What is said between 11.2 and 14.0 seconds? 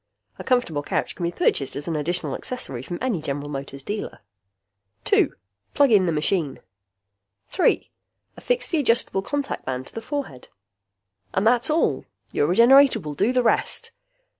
And that's all! Your Regenerator will do the rest!